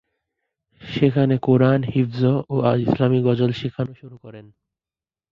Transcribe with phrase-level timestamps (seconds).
[0.81, 2.21] সেখানে কুরআন, হিফজ
[2.49, 2.55] ও
[2.77, 4.45] ইসলামী গজল শেখানো শুরু করেন।